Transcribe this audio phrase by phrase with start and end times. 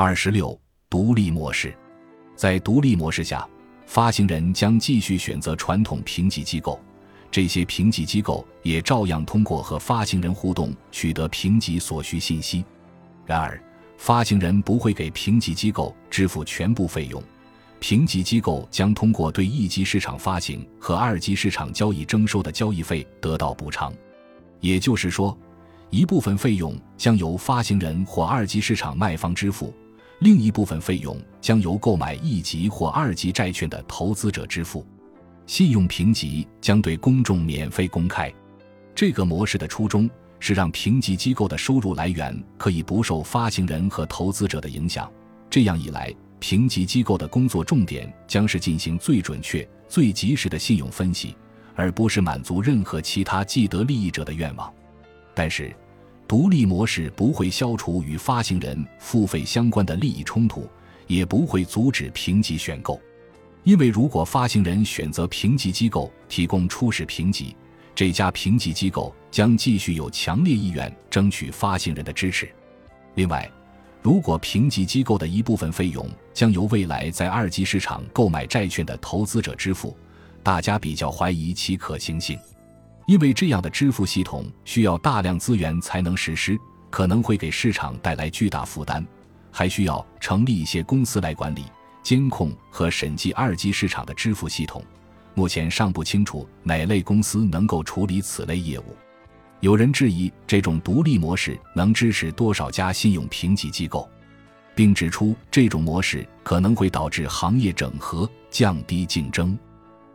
[0.00, 0.56] 二十六，
[0.88, 1.76] 独立模式，
[2.36, 3.44] 在独立模式下，
[3.84, 6.80] 发行人将继续选择传统评级机构，
[7.32, 12.64] 这些评级机构也照样通过和发行人互动取得评级所需信息。
[13.26, 13.60] 然而，
[13.96, 17.20] 发行人不会给评级机构支付全部费用，
[17.80, 23.92] 评级机构将通过对一级市场发行和二级市场交易征收的交易费得到补偿。
[24.60, 25.36] 也就是说，
[25.90, 29.74] 一部分费用将由发行人或二级市场卖方支付，
[30.20, 34.84] 另一部分费用将由购买一级或二级债券的投资者支付。
[35.46, 38.32] 信用评级将对公众免费公开。
[38.94, 40.10] 这个模式的初衷
[40.40, 45.10] 是让评级机构的收入来源可以不受发行人和投资者的影响。
[45.48, 51.34] 这样一来，评级机构的工作重点将是进行最准确、最及时的信用分析。
[51.74, 54.74] 而不是满足任何其他既得利益者的愿望，
[55.32, 55.72] 但是，
[56.28, 60.68] 独立模式不会消除与发行人付费相关的利益冲突，
[61.06, 63.00] 也不会阻止评级选购，
[63.64, 67.56] 因为如果发行人选择评级机构提供初始评级，
[67.94, 72.46] 这家评级机构将继续有强烈意愿争取发行人的支持。
[73.14, 73.50] 另外，
[74.02, 79.96] 如果评级机构的一部分费用将由未来在二级市场购买债券的投资者支付，
[80.42, 82.38] 大家比较怀疑其可行性，
[83.08, 86.58] 因为这样的支付系统需要大量资源才能实施，
[86.90, 89.02] 可能会给市场带来巨大负担，
[89.50, 91.64] 还需要成立一些公司来管理、
[92.02, 94.84] 监控和审计二级市场的支付系统。
[95.32, 98.94] 目前尚不清楚哪类公司能够处理此类业务。
[99.60, 104.06] 有人质疑这种独立模式能支持多少家信用评级机构，
[104.74, 109.58] 并指出这种模式可能会导致行业整合，降低竞争。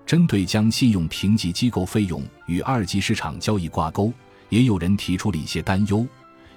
[0.05, 4.11] 针对将信用评级机构费用与二级市场交易挂钩，
[4.49, 6.05] 也有人提出了一些担忧。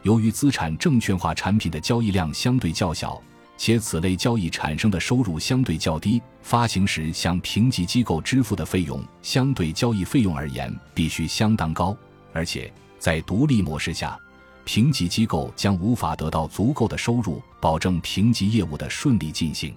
[0.02, 3.20] 由于资产证券化产品的交易量相对较小，
[3.56, 11.96] 且此类交易产生的收入相对较低，发行时向评级机构支付的费用相对交易费用而言必须相当高。
[12.32, 14.18] 而且在独立模式下，
[14.64, 19.74] 评级机构将无法得到足够的收入保证评级业务的顺利进行。